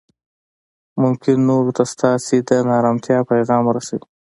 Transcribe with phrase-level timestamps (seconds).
[1.03, 4.05] ممکن نورو ته ستاسې د نا ارامتیا پیغام ورسوي